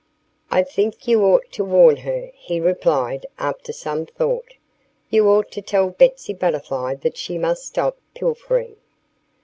[0.49, 4.55] "I think you ought to warn her," he replied, after some thought.
[5.11, 8.77] "You ought to tell Betsy Butterfly that she must stop pilfering."